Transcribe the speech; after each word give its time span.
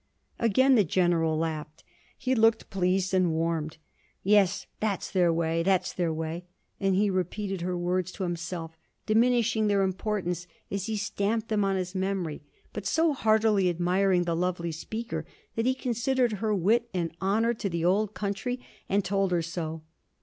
Again 0.39 0.73
the 0.73 0.83
General 0.83 1.37
laughed; 1.37 1.83
he 2.17 2.33
looked 2.33 2.71
pleased 2.71 3.13
and 3.13 3.31
warmed. 3.33 3.77
'Yes, 4.23 4.65
that 4.79 5.03
's 5.03 5.11
their 5.11 5.31
way, 5.31 5.61
that 5.61 5.85
's 5.85 5.93
their 5.93 6.11
way!' 6.11 6.45
and 6.79 6.95
he 6.95 7.11
repeated 7.11 7.61
her 7.61 7.77
words 7.77 8.11
to 8.13 8.23
himself, 8.23 8.75
diminishing 9.05 9.67
their 9.67 9.83
importance 9.83 10.47
as 10.71 10.87
he 10.87 10.97
stamped 10.97 11.49
them 11.49 11.63
on 11.63 11.75
his 11.75 11.93
memory, 11.93 12.41
but 12.73 12.87
so 12.87 13.13
heartily 13.13 13.69
admiring 13.69 14.23
the 14.23 14.35
lovely 14.35 14.71
speaker, 14.71 15.23
that 15.55 15.67
he 15.67 15.75
considered 15.75 16.31
her 16.31 16.55
wit 16.55 16.89
an 16.95 17.11
honour 17.21 17.53
to 17.53 17.69
the 17.69 17.85
old 17.85 18.15
country, 18.15 18.59
and 18.89 19.05
told 19.05 19.29
her 19.31 19.43
so. 19.43 19.83